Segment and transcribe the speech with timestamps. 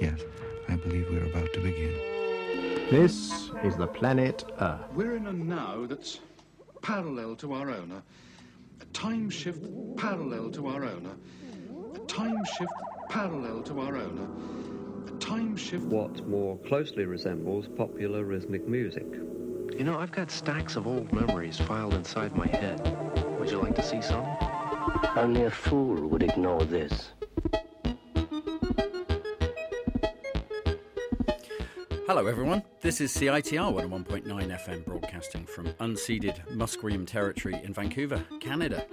[0.00, 0.20] Yes,
[0.70, 1.92] I believe we're about to begin.
[2.90, 4.80] This is the planet Earth.
[4.94, 6.20] We're in a now that's
[6.80, 8.02] parallel to our own, a,
[8.80, 9.62] a time shift
[9.98, 12.72] parallel to our own, a, a time shift
[13.10, 15.84] parallel to our own, a, a time shift.
[15.84, 19.06] what more closely resembles popular rhythmic music.
[19.76, 23.03] You know, I've got stacks of old memories filed inside my head.
[23.44, 24.24] Would you like to see some?
[25.16, 27.10] Only a fool would ignore this.
[32.06, 32.62] Hello, everyone.
[32.80, 38.86] This is CITR 101.9 FM broadcasting from unceded Musqueam territory in Vancouver, Canada.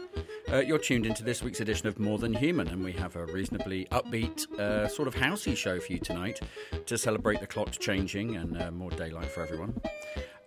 [0.52, 3.26] Uh, you're tuned into this week's edition of More Than Human, and we have a
[3.28, 6.42] reasonably upbeat, uh, sort of housey show for you tonight
[6.88, 9.80] to celebrate the clocks changing and uh, more daylight for everyone.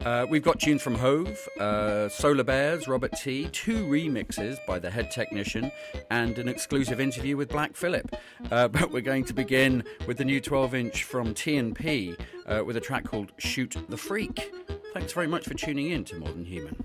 [0.04, 4.90] Uh, we've got tunes from Hove, uh, Solar Bears, Robert T, two remixes by the
[4.90, 5.72] head technician,
[6.10, 8.14] and an exclusive interview with Black Phillip.
[8.50, 12.76] Uh, but we're going to begin with the new 12 inch from T&P uh, with
[12.76, 14.52] a track called Shoot the Freak.
[14.92, 16.84] Thanks very much for tuning in to More Than Human.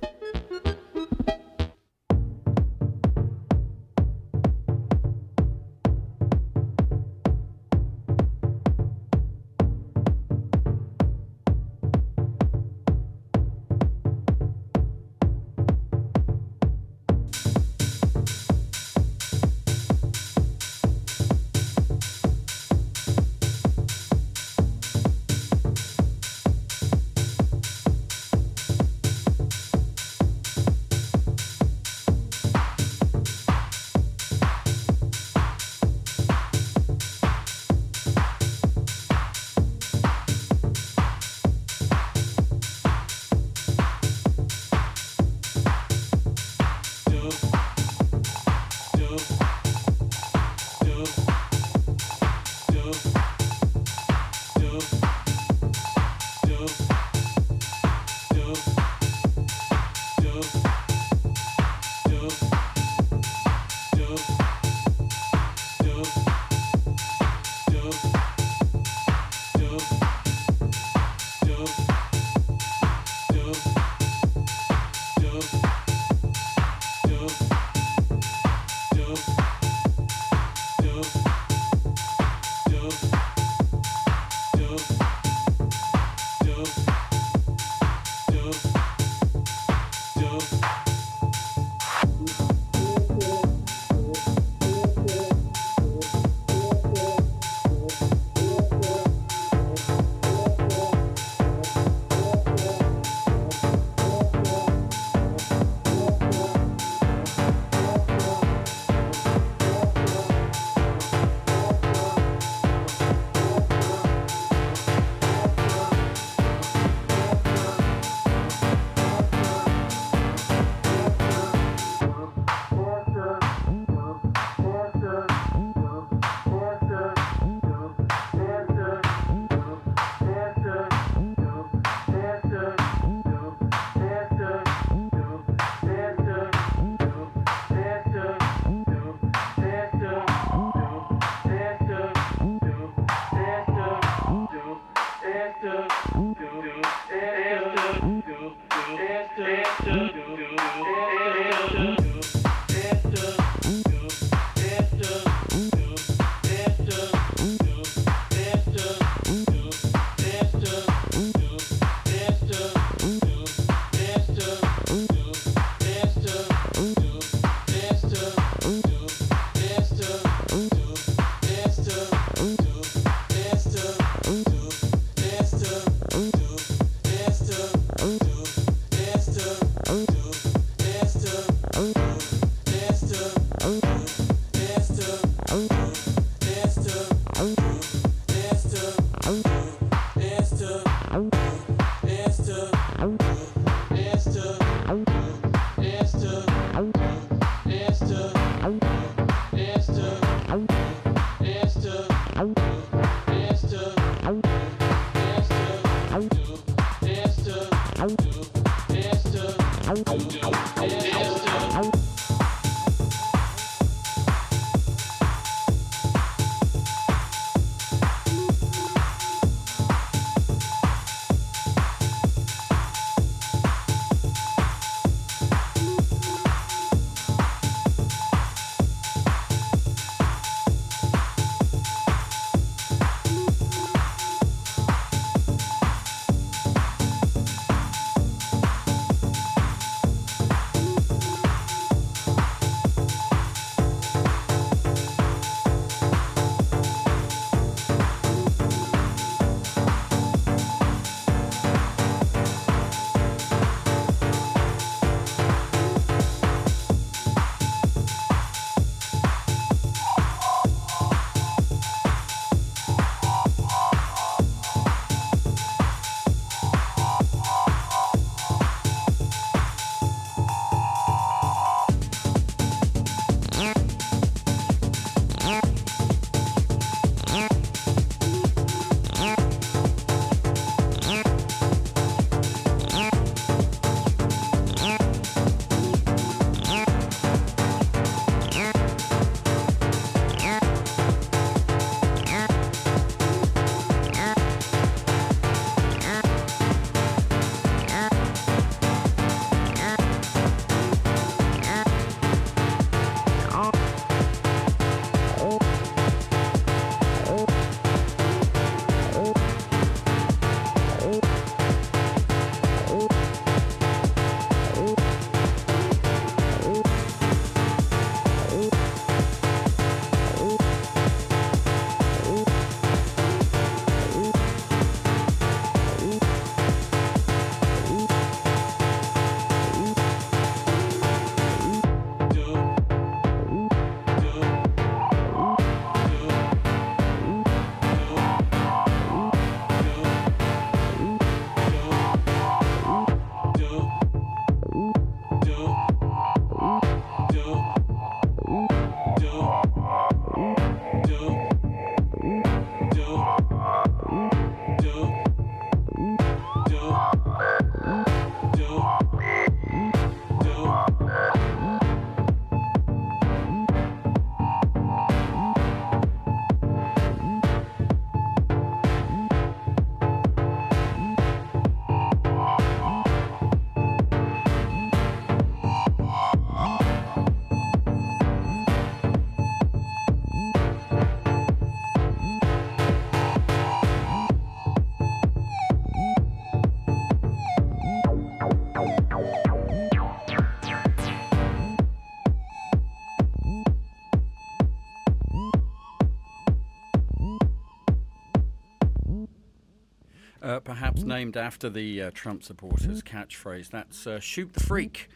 [401.10, 403.72] Named after the uh, Trump supporters' catchphrase.
[403.72, 405.10] That's uh, "Shoot the Freak"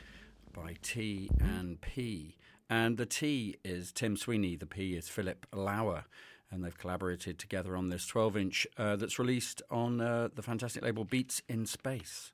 [0.52, 2.36] by T and P,
[2.68, 4.56] and the T is Tim Sweeney.
[4.56, 6.06] The P is Philip Lauer,
[6.50, 11.04] and they've collaborated together on this 12-inch uh, that's released on uh, the fantastic label
[11.04, 12.34] Beats in Space.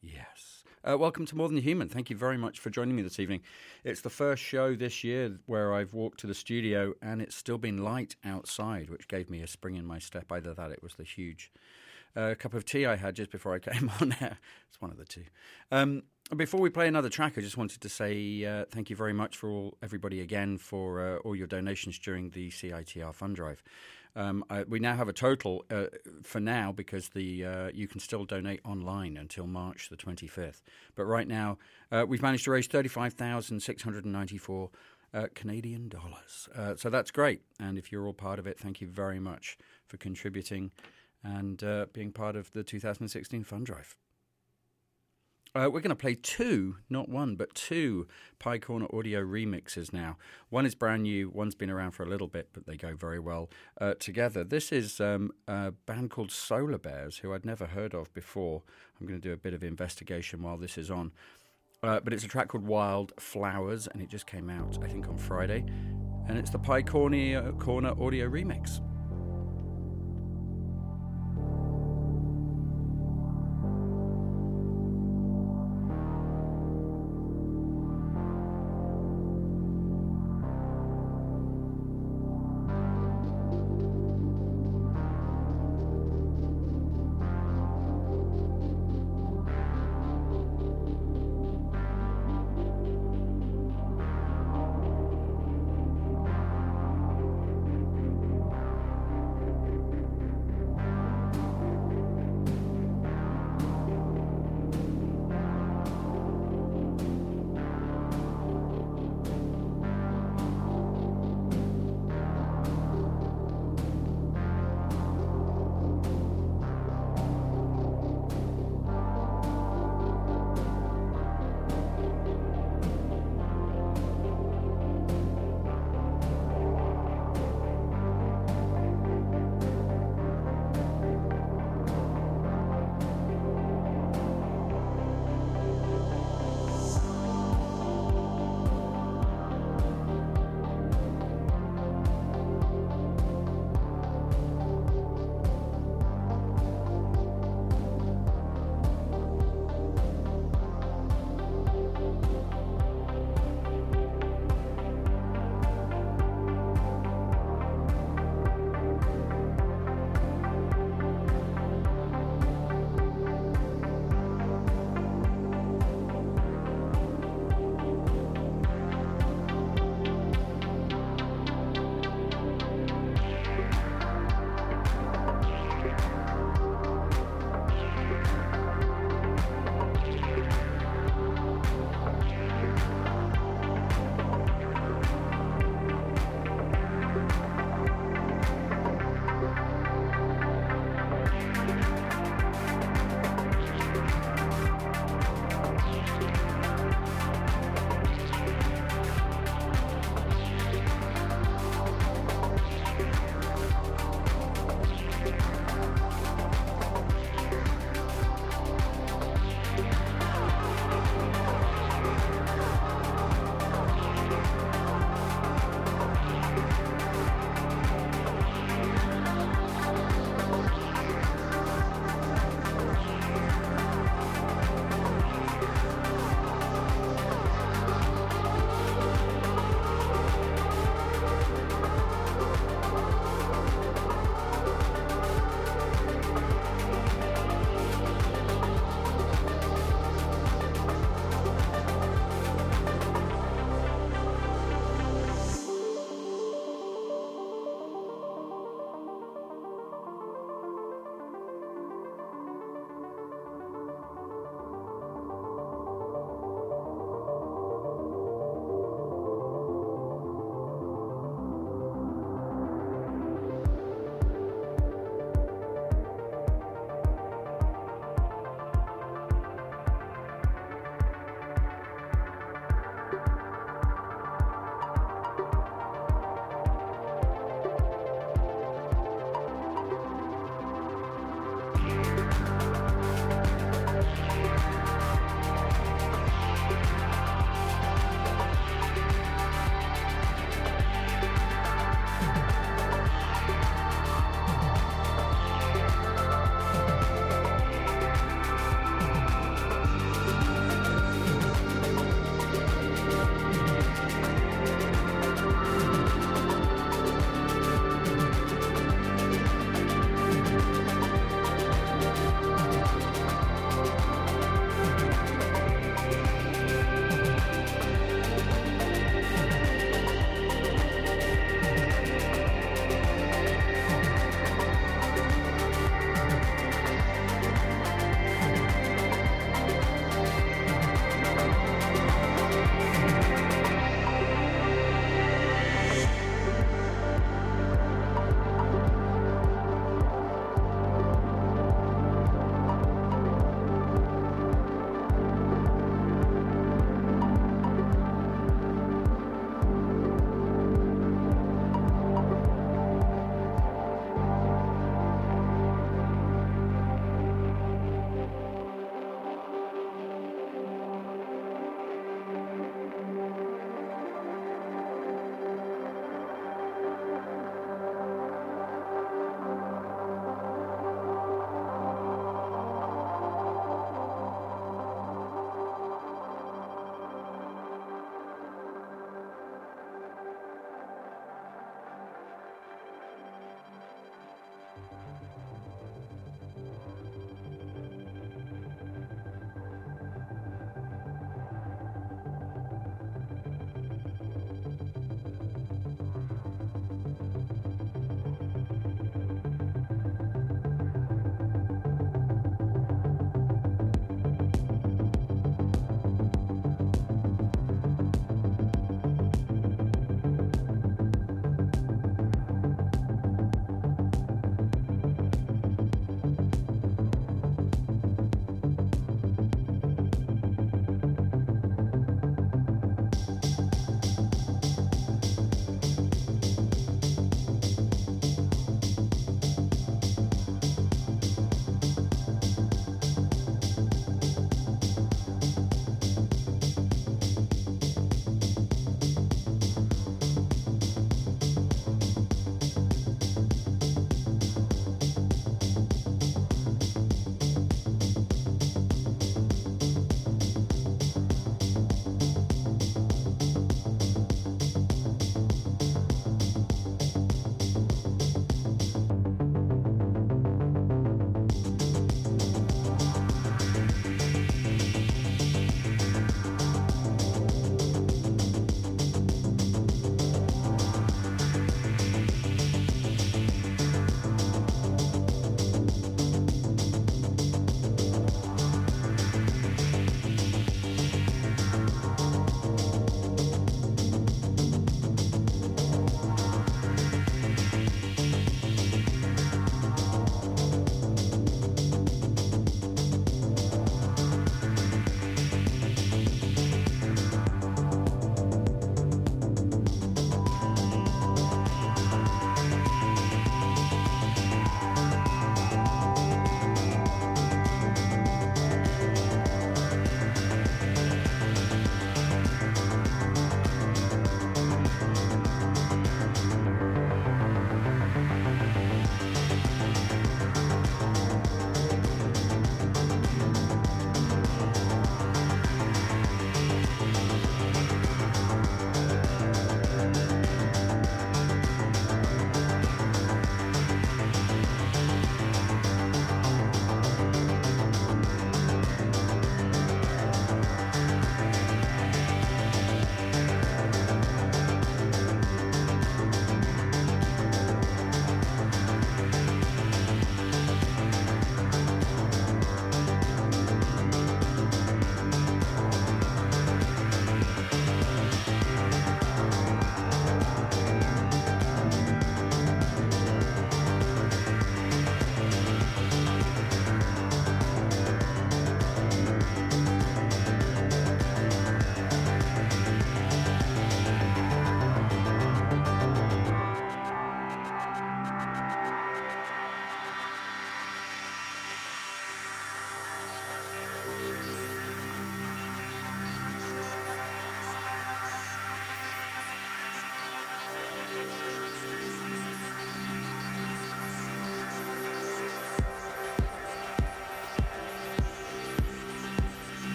[0.00, 0.64] Yes.
[0.82, 1.88] Uh, welcome to More Than Human.
[1.88, 3.42] Thank you very much for joining me this evening.
[3.84, 7.58] It's the first show this year where I've walked to the studio and it's still
[7.58, 10.32] been light outside, which gave me a spring in my step.
[10.32, 11.52] Either that, it was the huge
[12.16, 14.38] uh, cup of tea I had just before I came on air.
[14.68, 15.24] It's one of the two.
[15.70, 16.02] Um,
[16.36, 19.36] before we play another track, I just wanted to say uh, thank you very much
[19.36, 23.62] for all, everybody again for uh, all your donations during the CITR fund drive.
[24.14, 25.86] Um, I, we now have a total uh,
[26.22, 30.62] for now because the uh, you can still donate online until March the 25th.
[30.94, 31.58] But right now,
[31.90, 34.70] uh, we've managed to raise 35,694
[35.14, 36.48] uh, Canadian dollars.
[36.76, 37.42] So that's great.
[37.58, 40.72] And if you're all part of it, thank you very much for contributing
[41.22, 43.96] and uh, being part of the 2016 fund drive.
[45.54, 48.06] Uh, we're going to play two, not one, but two
[48.38, 50.16] Pye Corner audio remixes now.
[50.48, 53.20] One is brand new, one's been around for a little bit, but they go very
[53.20, 54.44] well uh, together.
[54.44, 58.62] This is um, a band called Solar Bears, who I'd never heard of before.
[58.98, 61.12] I'm going to do a bit of investigation while this is on.
[61.82, 65.06] Uh, but it's a track called Wild Flowers, and it just came out, I think,
[65.06, 65.66] on Friday.
[66.28, 68.80] And it's the Pye Corner, Corner audio remix.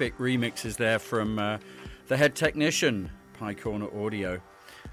[0.00, 1.58] Epic remixes there from uh,
[2.08, 4.40] the head technician, Pye Corner Audio.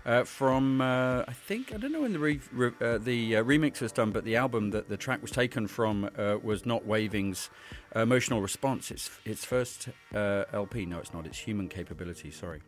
[0.06, 3.44] Uh, from uh, I think I don't know when the re- re- uh, the uh,
[3.46, 6.86] remix was done, but the album that the track was taken from uh, was not
[6.86, 7.50] Waving's
[7.96, 8.92] Emotional Response.
[8.92, 10.86] It's its first uh, LP.
[10.86, 11.26] No, it's not.
[11.26, 12.30] It's Human Capability.
[12.30, 12.62] Sorry,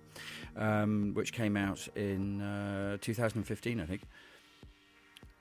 [0.56, 4.04] um, which came out in 2015, I think.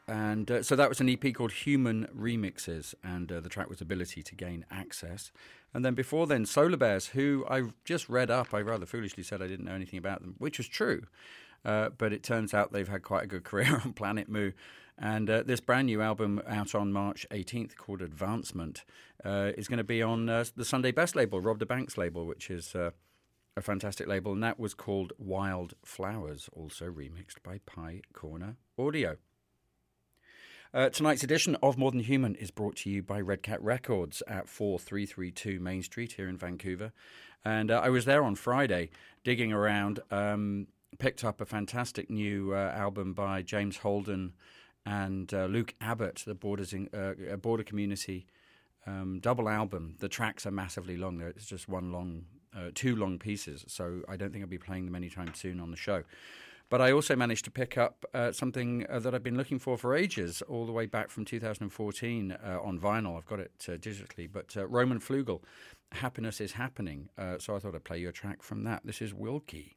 [0.08, 4.34] And so that was an EP called Human Remixes, and the track was Ability to
[4.34, 5.30] Gain Access.
[5.74, 8.54] And then before then, Solar Bears, who I just read up.
[8.54, 11.02] I rather foolishly said I didn't know anything about them, which was true.
[11.64, 14.52] Uh, but it turns out they've had quite a good career on Planet Mu.
[14.96, 18.84] And uh, this brand new album out on March 18th called Advancement
[19.24, 22.26] uh, is going to be on uh, the Sunday Best label, Rob da Bank's label,
[22.26, 22.90] which is uh,
[23.56, 24.32] a fantastic label.
[24.32, 29.18] And that was called Wild Flowers, also remixed by Pye Corner Audio.
[30.74, 34.22] Uh, tonight's edition of More Than Human is brought to you by Red Cat Records
[34.28, 36.92] at 4332 Main Street here in Vancouver.
[37.42, 38.90] And uh, I was there on Friday
[39.24, 40.00] digging around.
[40.10, 40.66] Um,
[40.98, 44.34] picked up a fantastic new uh, album by James Holden
[44.84, 48.26] and uh, Luke Abbott, the Borders in, uh, Border Community
[48.86, 49.94] um, double album.
[50.00, 51.20] The tracks are massively long.
[51.22, 53.64] It's just one long, uh, two long pieces.
[53.68, 56.04] So I don't think I'll be playing them anytime soon on the show.
[56.70, 59.78] But I also managed to pick up uh, something uh, that I've been looking for
[59.78, 63.16] for ages, all the way back from 2014 on vinyl.
[63.16, 64.28] I've got it digitally.
[64.30, 65.42] But Roman Flugel,
[65.92, 67.08] Happiness is Happening.
[67.38, 68.82] so I thought I'd play you a track from that.
[68.84, 69.76] This is Wilkie.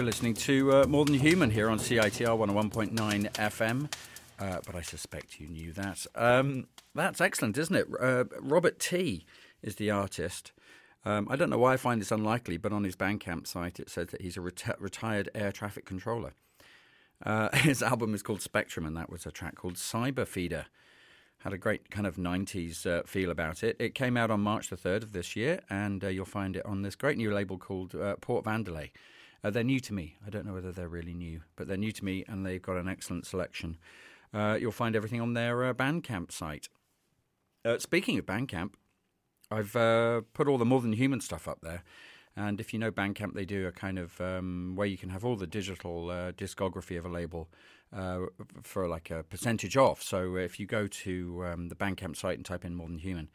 [0.00, 3.92] You're listening to uh, More Than Human here on CITR 101.9 FM.
[4.38, 6.06] uh, but I suspect you knew that.
[6.14, 7.86] Um, that's excellent, isn't it?
[8.00, 9.26] Uh, Robert T
[9.60, 10.52] is the artist.
[11.04, 13.90] Um, I don't know why I find this unlikely, but on his Bandcamp site it
[13.90, 16.32] says that he's a reti- retired air traffic controller.
[17.22, 20.64] Uh, his album is called Spectrum, and that was a track called Cyber Feeder.
[21.40, 23.76] Had a great kind of 90s uh, feel about it.
[23.78, 26.64] It came out on March the 3rd of this year, and uh, you'll find it
[26.64, 28.92] on this great new label called Port Vandelay.
[29.42, 30.16] Uh, they're new to me.
[30.26, 32.76] I don't know whether they're really new, but they're new to me, and they've got
[32.76, 33.76] an excellent selection.
[34.32, 36.68] Uh, you'll find everything on their uh, Bandcamp site.
[37.78, 38.72] speaking of Bandcamp,
[39.50, 39.72] I've
[40.32, 41.82] put all the More Than Human stuff up there.
[42.36, 45.24] And if you know Bandcamp, they do a kind of um, where you can have
[45.24, 47.48] all the digital uh, discography of a label
[47.94, 48.20] uh,
[48.62, 50.02] for like a percentage off.
[50.02, 53.28] So if you go to um, the Bandcamp site and type in More Than Human,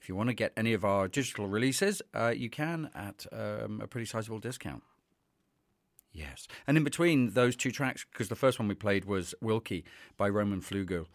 [0.00, 3.80] if you want to get any of our digital releases, uh, you can at um,
[3.82, 4.82] a pretty sizable discount.
[6.12, 6.48] Yes.
[6.66, 9.84] And in between those two tracks, because the first one we played was Wilkie
[10.16, 11.06] by Roman Flugel,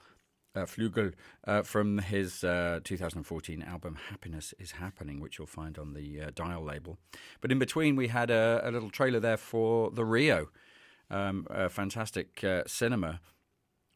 [0.56, 1.14] uh, Flugel
[1.46, 6.32] uh, from his uh, 2014 album Happiness is Happening, which you'll find on the uh,
[6.34, 6.98] Dial label.
[7.42, 10.48] But in between, we had a, a little trailer there for the Rio,
[11.10, 13.20] um, a fantastic uh, cinema.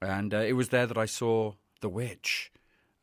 [0.01, 2.51] And uh, it was there that I saw The Witch,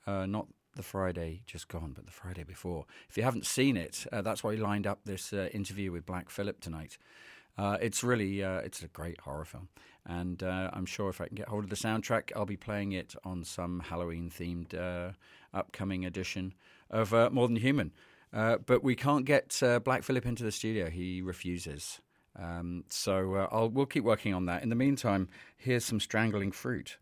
[0.06, 2.84] not the Friday just gone, but the Friday before.
[3.08, 6.60] If you haven't seen it, that's why we lined up this interview with Black Phillip
[6.60, 6.96] tonight.
[7.58, 9.68] Uh, it's really uh, it's a great horror film,
[10.04, 12.92] and uh, I'm sure if I can get hold of the soundtrack, I'll be playing
[12.92, 15.12] it on some Halloween themed uh,
[15.54, 16.54] upcoming edition
[16.90, 17.92] of uh, More Than Human.
[18.32, 22.00] Uh, but we can't get Black Phillip into the studio; he refuses.
[22.38, 24.62] Um, so I'll we'll keep working on that.
[24.62, 26.98] In the meantime, here's some strangling fruit.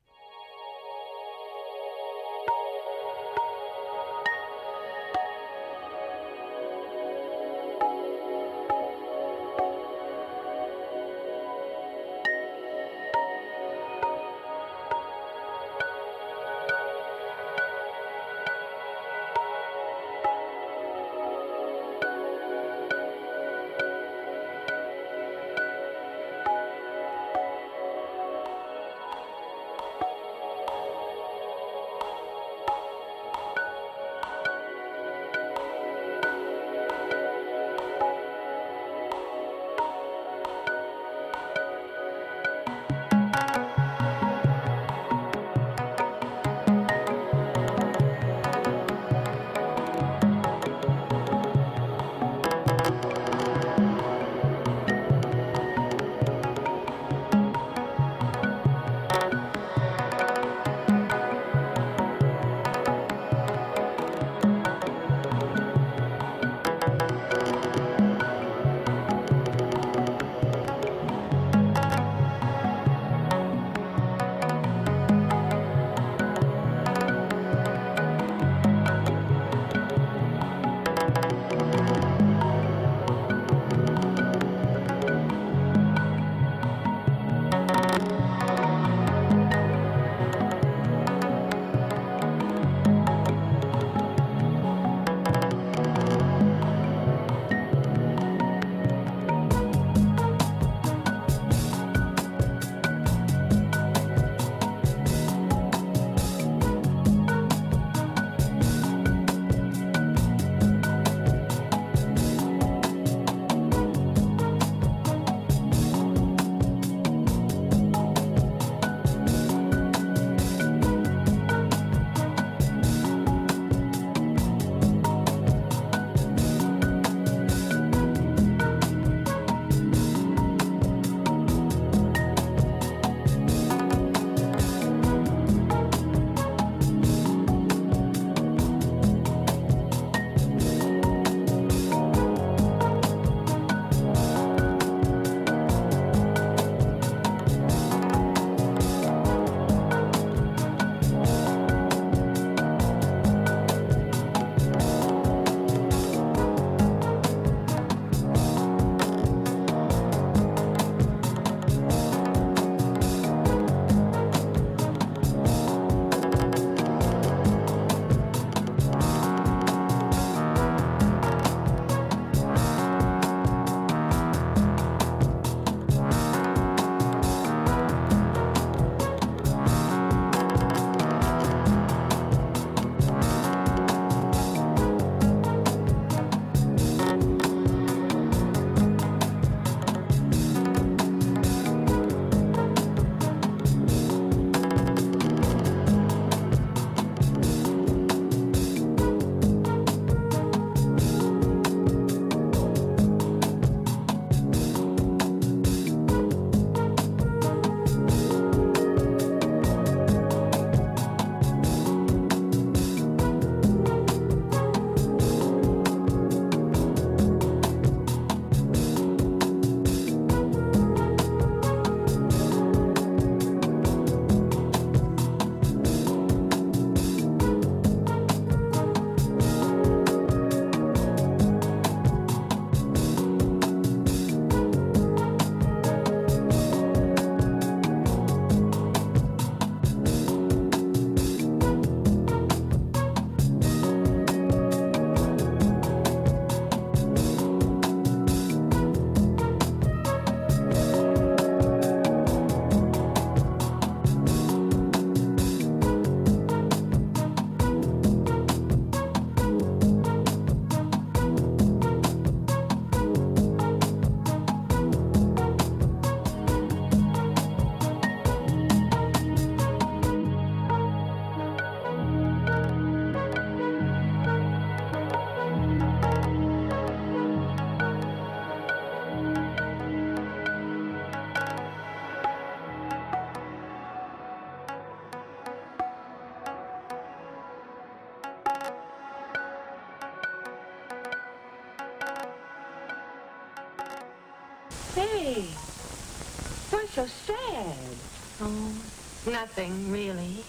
[299.57, 300.45] Nothing really.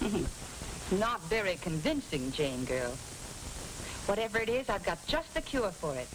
[1.00, 2.92] Not very convincing, Jane girl.
[4.06, 6.06] Whatever it is, I've got just the cure for it.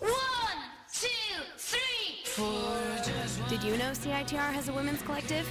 [0.00, 0.12] One,
[0.92, 1.08] two,
[1.56, 2.74] three, four.
[3.48, 5.46] Did you know CITR has a women's collective?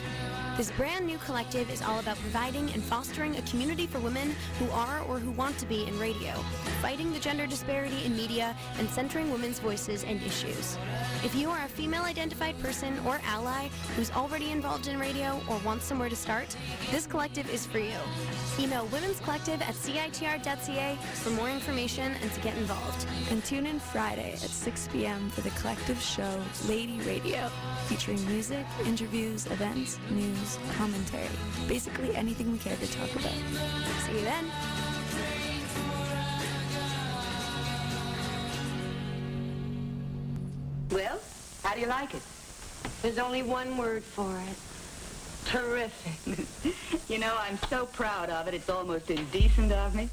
[0.56, 4.70] This brand new collective is all about providing and fostering a community for women who
[4.70, 6.32] are or who want to be in radio,
[6.80, 10.78] fighting the gender disparity in media, and centering women's voices and issues.
[11.24, 15.58] If you are a female identified person or ally who's already involved in radio or
[15.66, 16.56] wants somewhere to start,
[16.91, 17.97] this collective is for you.
[18.60, 23.08] Email Women's Collective at CITR.ca for more information and to get involved.
[23.32, 25.32] And tune in Friday at 6 p.m.
[25.32, 27.49] for the collective show Lady Radio,
[27.88, 30.43] featuring music, interviews, events, news,
[30.78, 31.28] commentary,
[31.68, 33.32] basically anything we care to talk about.
[34.06, 34.46] See you then.
[40.91, 41.20] Well,
[41.64, 42.22] how do you like it?
[43.02, 44.58] There's only one word for it.
[45.46, 46.46] Terrific.
[47.10, 50.10] you know, I'm so proud of it, it's almost indecent of me.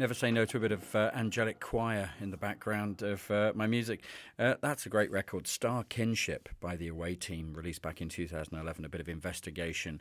[0.00, 3.52] Never say no to a bit of uh, angelic choir in the background of uh,
[3.54, 4.02] my music.
[4.38, 8.82] Uh, that's a great record, Star Kinship by the Away Team, released back in 2011.
[8.82, 10.00] A bit of investigation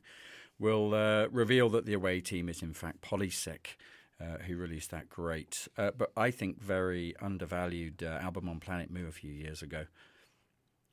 [0.57, 3.75] will uh, reveal that the Away Team is in fact Polysick.
[4.21, 9.07] Uh, who released that great, uh, but I think very undervalued album on Planet Mu
[9.07, 9.85] a few years ago.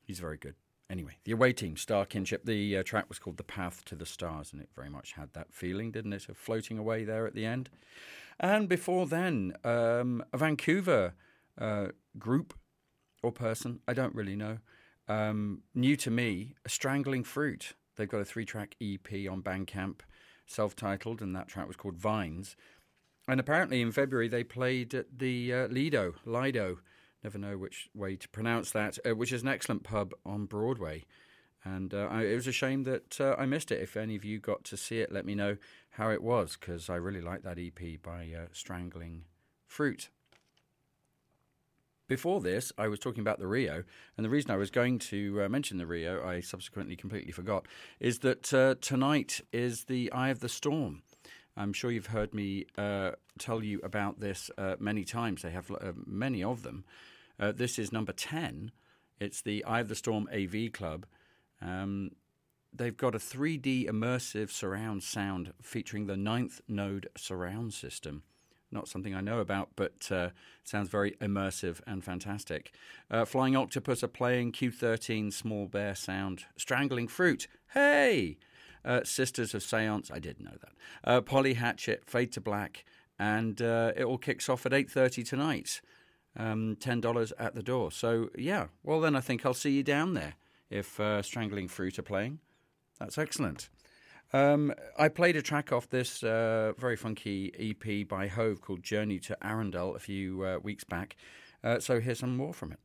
[0.05, 0.55] He's very good.
[0.89, 4.05] Anyway, the away team, Star Kinship, the uh, track was called The Path to the
[4.05, 7.35] Stars, and it very much had that feeling, didn't it, of floating away there at
[7.35, 7.69] the end.
[8.39, 11.13] And before then, um, a Vancouver
[11.59, 11.87] uh,
[12.19, 12.53] group
[13.23, 14.59] or person, I don't really know,
[15.07, 17.73] um, new to me, A Strangling Fruit.
[17.95, 20.01] They've got a three track EP on Bandcamp,
[20.45, 22.55] self titled, and that track was called Vines.
[23.27, 26.79] And apparently in February they played at the uh, Lido, Lido
[27.23, 31.05] never know which way to pronounce that, uh, which is an excellent pub on Broadway.
[31.75, 33.81] And uh, I, it was a shame that uh, I missed it.
[33.81, 35.57] If any of you got to see it, let me know
[35.91, 39.23] how it was, because I really like that EP by uh, Strangling
[39.65, 40.09] Fruit.
[42.07, 43.83] Before this, I was talking about the Rio,
[44.15, 47.67] and the reason I was going to uh, mention the Rio, I subsequently completely forgot,
[47.99, 51.01] is that uh, tonight is the Eye of the Storm.
[51.57, 55.41] I'm sure you've heard me uh, tell you about this uh, many times.
[55.41, 56.85] They have uh, many of them.
[57.37, 58.71] Uh, this is number 10.
[59.19, 61.05] It's the Eye of the Storm AV Club.
[61.61, 62.11] Um,
[62.73, 68.23] they've got a 3D immersive surround sound featuring the ninth node surround system.
[68.69, 70.29] Not something I know about, but uh,
[70.63, 72.73] sounds very immersive and fantastic.
[73.09, 77.47] Uh, Flying Octopus are playing Q13 Small Bear Sound, Strangling Fruit.
[77.73, 78.37] Hey!
[78.83, 80.71] Uh, Sisters of Seance, I did know that.
[81.03, 82.83] Uh, Polly Hatchet, Fade to Black,
[83.17, 85.81] and uh, it all kicks off at 8.30 tonight
[86.37, 87.91] um, $10 at the door.
[87.91, 90.35] So, yeah, well, then I think I'll see you down there
[90.69, 92.39] if uh, Strangling Fruit are playing.
[92.99, 93.69] That's excellent.
[94.33, 99.19] Um, I played a track off this uh, very funky EP by Hove called Journey
[99.19, 101.15] to Arundel a few uh, weeks back.
[101.63, 102.79] Uh, so here's some more from it.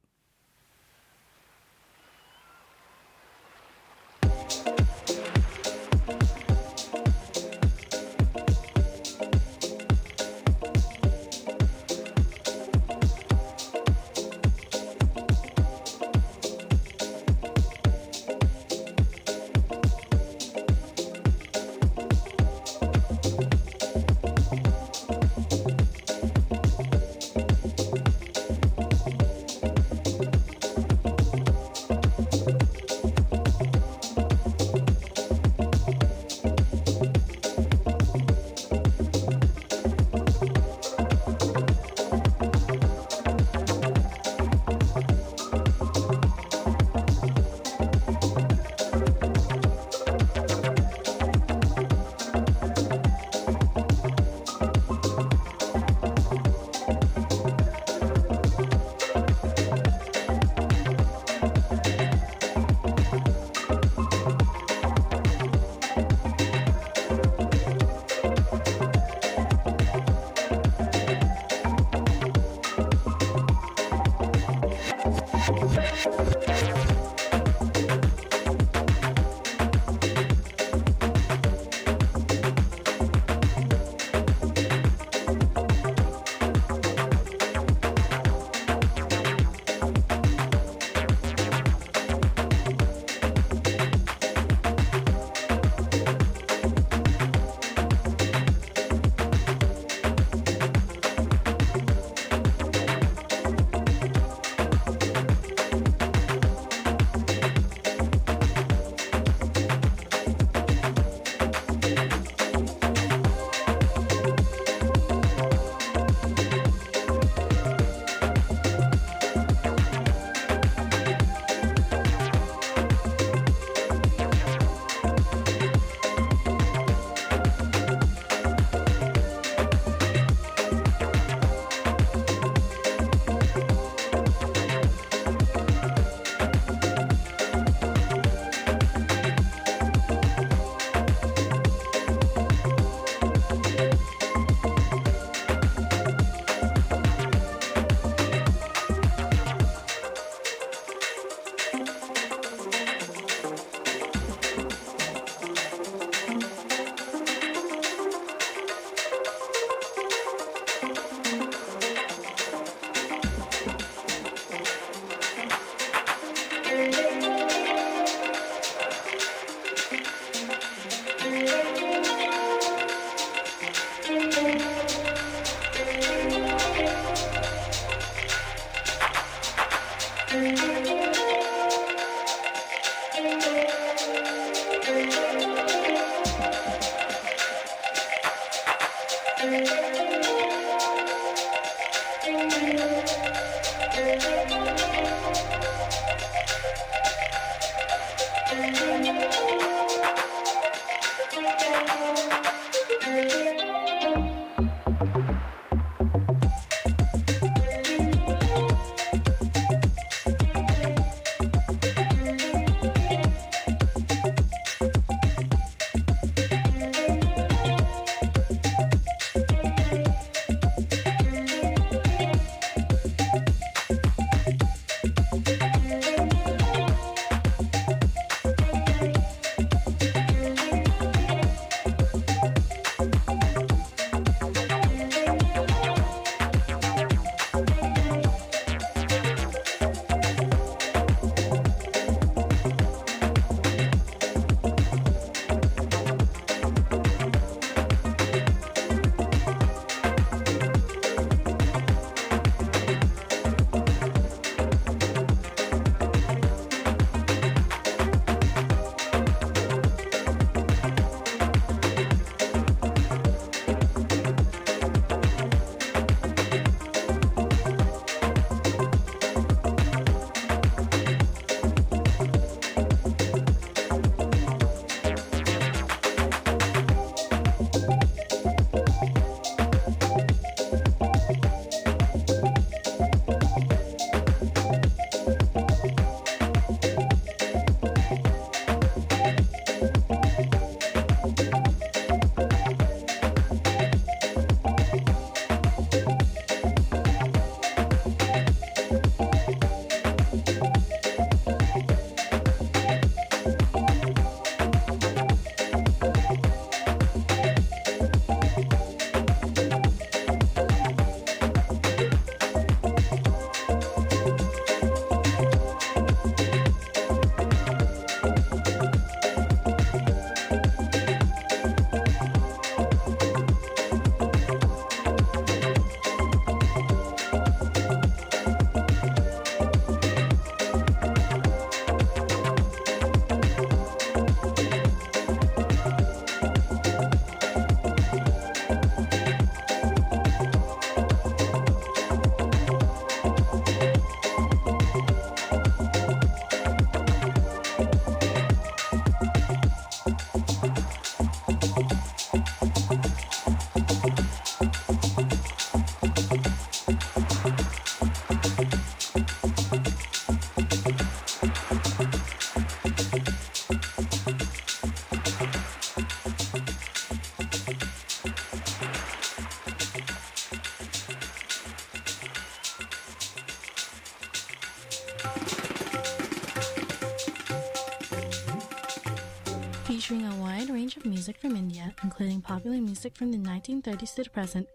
[381.33, 384.69] Music from India, including popular music from the 1930s to the present.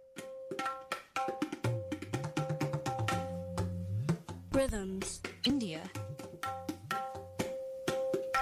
[4.52, 5.22] Rhythms.
[5.46, 5.82] India.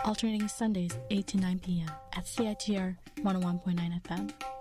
[0.06, 1.92] Alternating Sundays, 8 to 9 p.m.
[2.16, 4.55] at CITR 101.9 FM.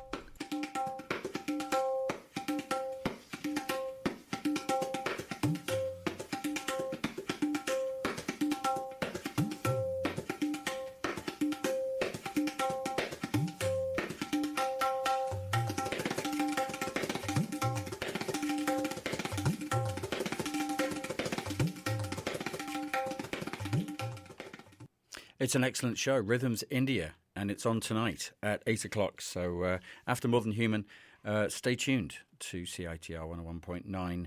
[25.55, 29.21] It's an excellent show, Rhythms India, and it's on tonight at 8 o'clock.
[29.21, 30.85] So uh, after More Than Human,
[31.25, 34.27] uh, stay tuned to CITR 101.9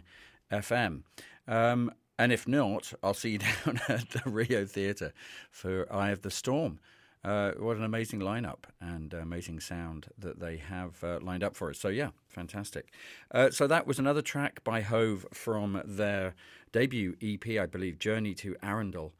[0.49, 1.01] FM.
[1.45, 5.11] Um, and if not, I'll see you down at the Rio Theatre
[5.51, 6.79] for Eye of the Storm.
[7.25, 11.69] Uh, what an amazing lineup and amazing sound that they have uh, lined up for
[11.69, 11.77] us.
[11.77, 12.93] So, yeah, fantastic.
[13.31, 16.35] Uh, so, that was another track by Hove from their
[16.71, 19.11] debut EP, I believe, Journey to Arundel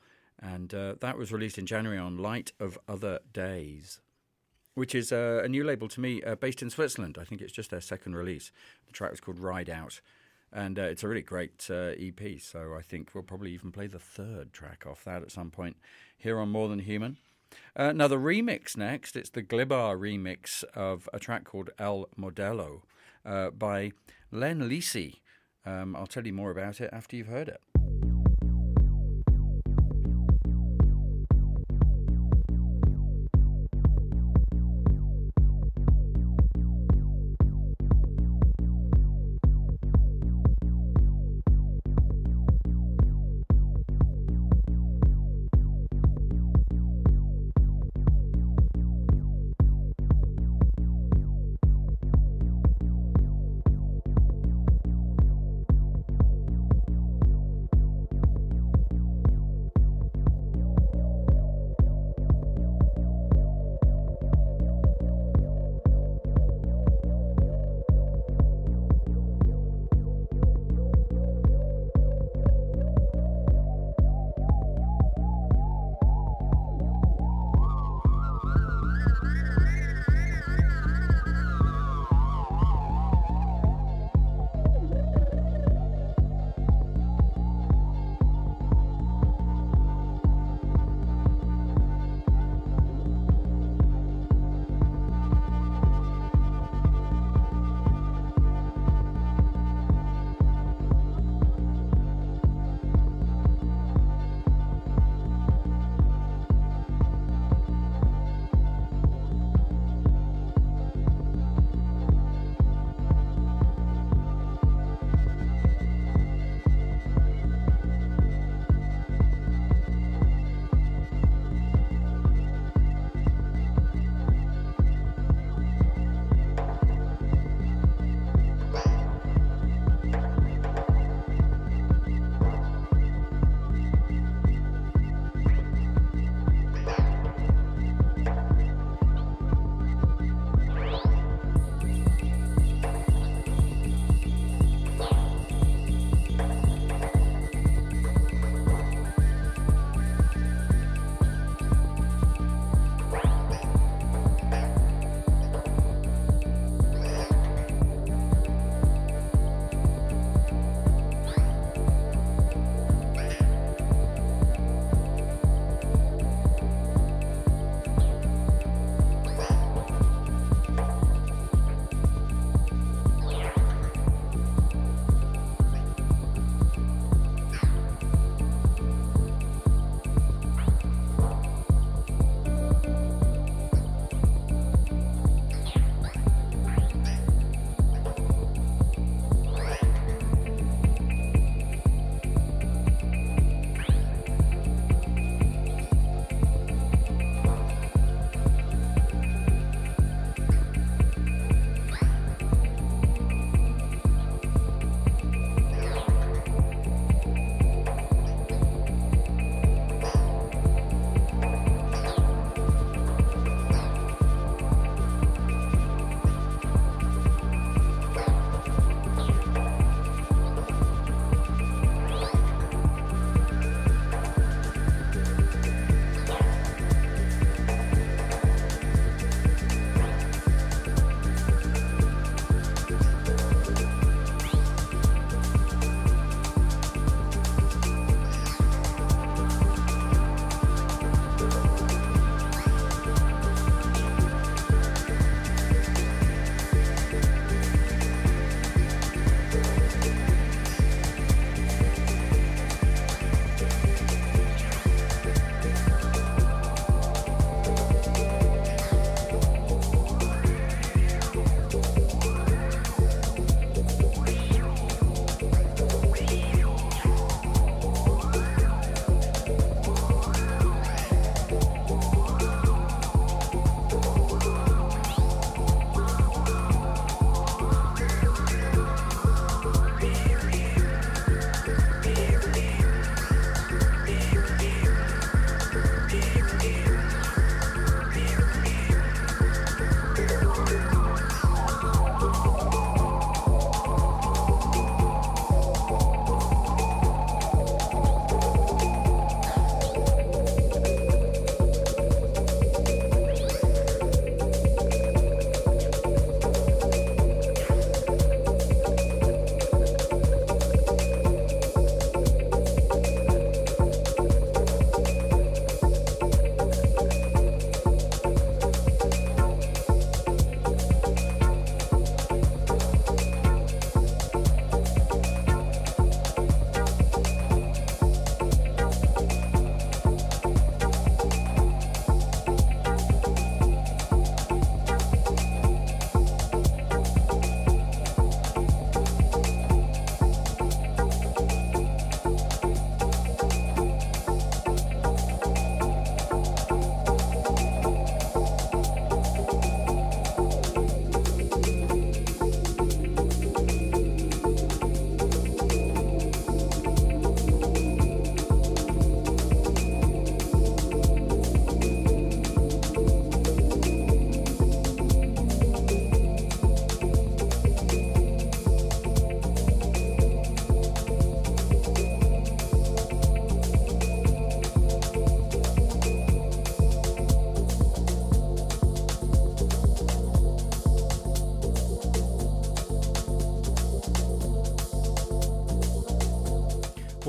[0.41, 3.99] and uh, that was released in January on Light of Other Days,
[4.75, 7.17] which is uh, a new label to me, uh, based in Switzerland.
[7.19, 8.51] I think it's just their second release.
[8.85, 10.01] The track was called Ride Out,
[10.53, 12.39] and uh, it's a really great uh, EP.
[12.39, 15.77] So I think we'll probably even play the third track off that at some point
[16.17, 17.17] here on More Than Human.
[17.75, 22.81] Uh, now the remix next, it's the Glibar remix of a track called El Modelo
[23.23, 23.91] by
[24.31, 25.19] Len Lisi.
[25.65, 27.61] Um, I'll tell you more about it after you've heard it.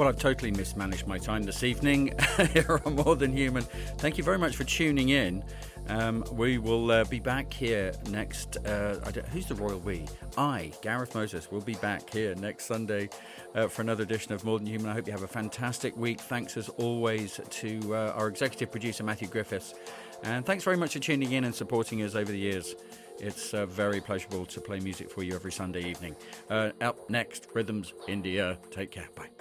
[0.09, 2.15] I've totally mismanaged my time this evening
[2.55, 3.63] here on More Than Human.
[3.99, 5.45] Thank you very much for tuning in.
[5.89, 8.57] Um, we will uh, be back here next.
[8.65, 8.95] Uh,
[9.33, 10.07] who's the royal we?
[10.39, 13.11] I, Gareth Moses, will be back here next Sunday
[13.55, 14.89] uh, for another edition of More Than Human.
[14.89, 16.21] I hope you have a fantastic week.
[16.21, 19.75] Thanks as always to uh, our executive producer, Matthew Griffiths.
[20.23, 22.77] And thanks very much for tuning in and supporting us over the years.
[23.19, 26.17] It's uh, very pleasurable to play music for you every Sunday evening.
[26.49, 28.57] Uh, up next, Rhythms India.
[28.71, 29.09] Take care.
[29.15, 29.38] Bye.